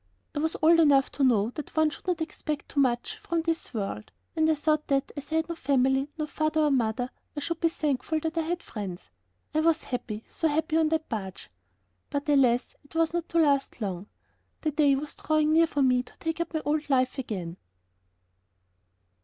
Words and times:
I 0.33 0.39
was 0.39 0.57
old 0.63 0.79
enough 0.79 1.11
to 1.11 1.23
know 1.23 1.51
that 1.51 1.77
one 1.77 1.91
should 1.91 2.07
not 2.07 2.21
expect 2.21 2.69
to 2.69 2.79
have 2.79 2.79
too 2.79 2.79
much 2.79 3.17
from 3.17 3.43
this 3.43 3.71
world, 3.71 4.11
and 4.35 4.49
I 4.49 4.55
thought 4.55 4.87
that, 4.87 5.11
as 5.15 5.31
I 5.31 5.35
had 5.35 5.49
no 5.49 5.53
family, 5.53 6.09
no 6.17 6.25
father 6.25 6.61
or 6.61 6.71
mother, 6.71 7.11
I 7.37 7.39
should 7.39 7.59
be 7.59 7.69
thankful 7.69 8.19
that 8.21 8.35
I 8.35 8.41
had 8.41 8.63
friends. 8.63 9.11
And 9.53 9.63
I 9.63 9.67
was 9.69 9.83
happy, 9.83 10.23
so 10.27 10.47
happy 10.47 10.77
on 10.77 10.89
that 10.89 11.07
barge. 11.07 11.51
But, 12.09 12.27
alas! 12.29 12.75
it 12.83 12.95
was 12.95 13.13
not 13.13 13.29
to 13.29 13.37
last 13.41 13.79
long. 13.79 14.07
The 14.61 14.71
day 14.71 14.95
was 14.95 15.13
drawing 15.13 15.53
near 15.53 15.67
for 15.67 15.83
me 15.83 16.01
to 16.01 16.17
take 16.17 16.41
up 16.41 16.51
my 16.55 16.61
old 16.61 16.89
life 16.89 17.19
again. 17.19 17.57